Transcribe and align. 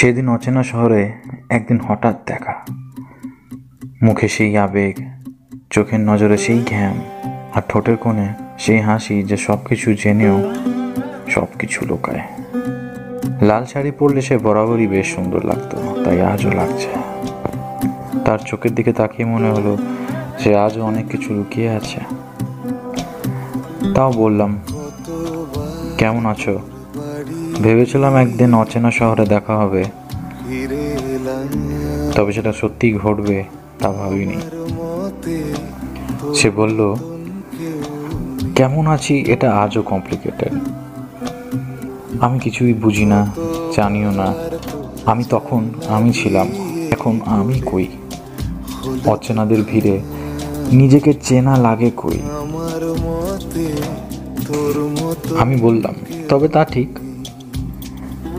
সেদিন 0.00 0.28
অচেনা 0.28 0.62
শহরে 0.62 1.12
একদিন 1.48 1.78
হঠাৎ 1.88 2.16
দেখা। 2.26 2.54
মুখে 4.02 4.28
সেই 4.28 4.56
আবেগ, 4.56 4.94
চোখের 5.70 6.00
নজরে 6.00 6.36
সেই 6.36 6.60
ঘ্যাম, 6.70 6.96
আর 7.54 7.62
ঠোঁটের 7.68 7.96
কোণে 7.96 8.28
সেই 8.58 8.80
হাসি 8.80 9.22
যে 9.22 9.36
সব 9.36 9.58
কিছু 9.68 9.94
জেনেও 9.94 10.36
সব 11.28 11.48
কিছু 11.58 11.84
লোকায়। 11.86 12.22
লাল 13.42 13.64
শাড়ি 13.64 13.90
পরলে 13.98 14.22
সে 14.22 14.38
বরাবরই 14.38 14.86
বেশ 14.86 15.06
সুন্দর 15.14 15.40
লাগতো, 15.44 15.76
তাই 16.04 16.20
আজও 16.20 16.50
লাগছে। 16.50 16.90
তার 18.24 18.38
চোখের 18.46 18.74
দিকে 18.74 18.92
তাকিয়ে 18.92 19.26
মনে 19.26 19.48
হলো 19.50 19.76
যে 20.44 20.50
আজও 20.56 20.82
অনেক 20.82 21.06
কিছু 21.08 21.34
লুকিয়ে 21.34 21.68
আছে। 21.68 22.00
তাও 23.94 24.12
বললাম, 24.12 24.50
কেমন 25.98 26.26
আছো? 26.26 26.54
ভেবেছিলাম 27.62 28.14
একদিন 28.16 28.54
অচেনা 28.54 28.90
শহরে 28.90 29.24
দেখা 29.26 29.54
হবে। 29.56 29.84
তবে 32.16 32.32
সেটা 32.32 32.52
সত্যিই 32.52 32.94
ঘটবে 32.94 33.44
তা 33.78 33.88
ভাবিনি। 33.92 34.38
সে 36.34 36.50
বলল, 36.50 36.80
কেমন 38.56 38.86
আছি? 38.86 39.14
এটা 39.26 39.48
আজও 39.52 39.82
কমপ্লিকেটেড 39.82 40.54
আমি 42.20 42.38
কিছুই 42.38 42.74
বুঝি 42.74 43.04
না, 43.04 43.20
জানিও 43.76 44.10
না। 44.10 44.28
আমি 45.06 45.24
তখন 45.24 45.62
আমি 45.88 46.10
ছিলাম, 46.12 46.46
এখন 46.90 47.20
আমি 47.38 47.56
কই? 47.66 47.86
অচেনাদের 49.06 49.60
ভিড়ে 49.62 50.00
নিজেকে 50.72 51.12
চেনা 51.22 51.54
লাগে 51.56 51.90
কই? 51.96 52.18
আমি 55.38 55.56
বললাম, 55.56 55.94
তবে 56.28 56.48
তা 56.48 56.64
ঠিক। 56.64 56.88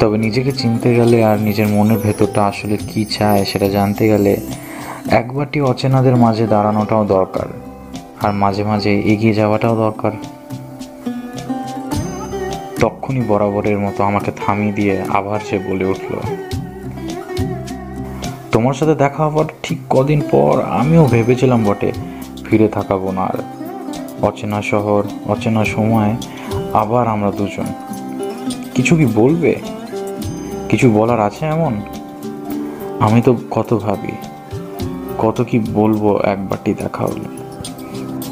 তবে 0.00 0.16
নিজেকে 0.26 0.52
চিনতে 0.60 0.88
গেলে 0.98 1.18
আর 1.30 1.38
নিজের 1.48 1.68
মনের 1.76 2.00
ভেতরটা 2.04 2.40
আসলে 2.50 2.76
কি 2.90 3.02
চায় 3.16 3.42
সেটা 3.50 3.68
জানতে 3.76 4.04
গেলে 4.12 4.32
একবারটি 5.20 5.58
অচেনাদের 5.72 6.16
মাঝে 6.24 6.44
দাঁড়ানোটাও 6.46 7.02
দরকার। 7.16 7.48
আর 8.24 8.32
মাঝে 8.42 8.62
মাঝে 8.70 8.92
এগিয়ে 9.12 9.34
যাওয়াটাও 9.34 9.74
দরকার। 9.84 10.12
তখনই 12.82 13.22
বরাবরের 13.28 13.78
মতো 13.84 14.00
আমাকে 14.10 14.30
থামিয়ে 14.42 14.72
দিয়ে 14.72 14.94
আবার 15.18 15.40
সে 15.48 15.56
বলে 15.68 15.84
উঠল, 15.84 16.12
তোমার 18.54 18.74
সাথে 18.78 18.94
দেখা 18.94 19.22
হওয়ার 19.28 19.48
ঠিক 19.62 19.78
কদিন 19.90 20.20
পর 20.30 20.54
আমিও 20.80 21.04
ভেবেছিলাম 21.04 21.60
বটে 21.64 21.90
ফিরে 22.44 22.68
থাকাবো 22.68 23.08
না 23.16 23.22
আর। 23.30 23.38
অচেনা 24.28 24.60
শহর, 24.70 25.02
অচেনা 25.32 25.62
সময়, 25.76 26.12
আবার 26.82 27.04
আমরা 27.14 27.30
দুজন। 27.38 27.68
কিছু 28.74 28.92
কি 28.96 29.06
বলবে? 29.20 29.52
কিছু 30.74 30.90
বলার 30.90 31.20
আছে 31.20 31.46
এমন? 31.46 31.80
আমি 33.00 33.22
তো 33.22 33.36
কত 33.50 33.74
ভাবি, 33.74 34.12
কত 35.18 35.44
কি 35.50 35.58
বলব 35.58 36.20
একবারটি 36.24 36.74
দেখা 36.74 37.04
হলে। 37.04 37.28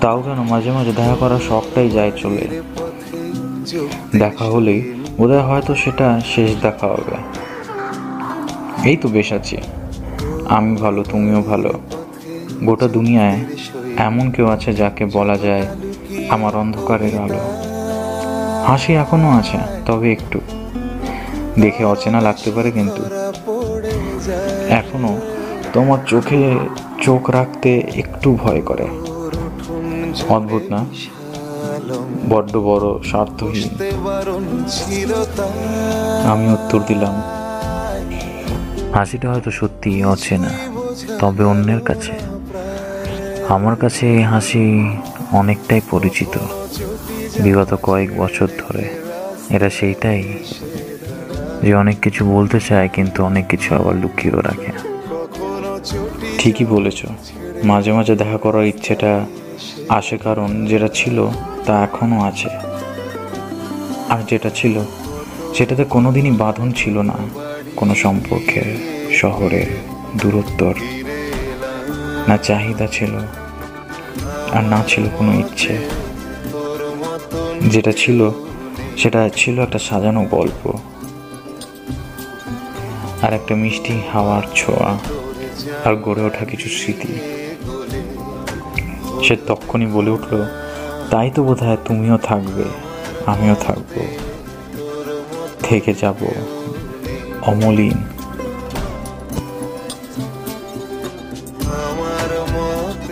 তাও 0.01 0.23
কেন 0.23 0.43
মাঝে 0.43 0.71
মাঝে 0.71 0.93
দেখা 0.93 1.17
করার 1.21 1.39
শখটাই 1.49 1.91
যায় 1.91 2.13
চলে। 2.17 2.61
দেখা 4.19 4.45
হলেই 4.45 4.95
বোধহয় 5.17 5.41
হয়তো 5.41 5.75
সেটা 5.75 6.21
শেষ 6.27 6.51
দেখা 6.63 6.87
হবে। 6.87 7.17
এই 8.89 8.97
তো 8.97 9.09
বেশ 9.09 9.33
আছি। 9.33 9.57
আমি 10.49 10.77
ভালো, 10.77 11.05
তুমিও 11.05 11.43
ভালো। 11.43 11.73
গোটা 12.65 12.89
দুনিয়ায় 12.89 13.39
এমন 13.97 14.31
কেউ 14.31 14.47
আছে 14.49 14.73
যাকে 14.73 15.05
বলা 15.05 15.37
যায় 15.39 15.67
আমার 16.29 16.57
অন্ধকারের 16.57 17.15
আলো। 17.19 17.41
হাসি 18.67 18.93
এখনও 18.95 19.31
আছে, 19.31 19.59
তবে 19.87 20.13
একটু। 20.13 20.41
দেখে 21.61 21.85
অচেনা 21.85 22.21
লাগতে 22.21 22.51
পারে 22.51 22.71
কিন্তু। 22.71 23.03
এখনও 24.69 25.21
তোমার 25.73 25.99
চোখে 26.07 26.59
চোখ 27.03 27.31
রাখতে 27.31 27.71
একটু 27.79 28.39
ভয় 28.43 28.61
করে। 28.61 28.87
অদ্ভুত 30.29 30.63
না? 30.71 30.85
বড্ড 32.29 32.57
বড় 32.57 33.03
স্বার্থহীন। 33.11 33.69
আমি 36.33 36.53
উত্তর 36.53 36.81
দিলাম, 36.87 37.15
হাসিটা 38.95 39.33
হয়তো 39.33 39.51
সত্যি 39.51 40.05
অচেনা, 40.05 40.51
তবে 41.19 41.45
অন্যের 41.45 41.81
কাছে। 41.81 42.13
আমার 43.49 43.77
কাছে 43.77 44.13
এই 44.17 44.23
হাসি 44.23 44.65
অনেকটাই 45.33 45.81
পরিচিত। 45.91 46.39
বিগত 47.41 47.77
কয়েক 47.83 48.11
বছর 48.19 48.49
ধরে 48.59 48.85
এটা 49.51 49.71
সেইটাই 49.71 50.23
যে 51.63 51.75
অনেক 51.75 52.01
কিছু 52.01 52.31
বলতে 52.37 52.61
চায়, 52.61 52.89
কিন্তু 52.89 53.25
অনেক 53.25 53.47
কিছু 53.47 53.75
আবার 53.75 53.95
লুকিয়েও 53.97 54.41
রাখে। 54.41 54.73
ঠিকই 56.39 56.65
বলেছ। 56.65 57.07
মাঝে 57.65 57.93
মাঝে 57.93 58.17
দেখা 58.17 58.39
করার 58.39 58.67
ইচ্ছেটা 58.67 59.27
আসে, 59.89 60.17
কারণ 60.17 60.67
যেটা 60.67 60.89
ছিল 60.95 61.27
তা 61.67 61.83
এখনও 61.83 62.21
আছে। 62.21 62.49
আর 64.09 64.21
যেটা 64.29 64.51
ছিল, 64.55 64.85
সেটাতে 65.55 65.85
কোনোদিনই 65.85 66.31
বাঁধন 66.31 66.73
ছিল 66.73 66.99
না। 66.99 67.19
কোনো 67.77 67.95
সম্পর্কের 67.95 68.69
শহরের 69.15 69.67
দূরত্বর 70.17 70.75
না 72.29 72.37
চাহিদা 72.37 72.87
ছিল, 72.87 73.13
আর 74.53 74.65
না 74.65 74.85
ছিল 74.89 75.05
কোনো 75.19 75.33
ইচ্ছে। 75.39 75.79
যেটা 77.69 77.93
ছিল, 77.93 78.31
সেটা 78.97 79.31
ছিল 79.37 79.61
একটা 79.61 79.79
সাজানো 79.79 80.23
গল্প। 80.31 80.73
আর 83.25 83.33
একটা 83.33 83.55
মিষ্টি 83.55 83.95
হাওয়ার 84.13 84.43
ছোঁয়া 84.55 84.91
আর 85.85 85.95
গড়ে 85.97 86.23
ওঠা 86.23 86.45
কিছু 86.45 86.69
স্মৃতি। 86.79 87.13
সে 89.25 89.35
তখনই 89.47 89.87
বলে 89.87 90.11
উঠল, 90.11 90.33
তাই 91.11 91.29
তো 91.35 91.41
বোধ 91.43 91.63
তুমিও 91.85 92.17
থাকবে, 92.29 92.65
আমিও 93.27 93.57
থাকব। 93.61 93.93
থেকে 95.63 95.93
যাব 96.03 96.21
অমলিন 97.51 97.97